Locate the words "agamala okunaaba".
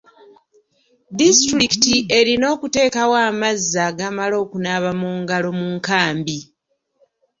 3.87-4.89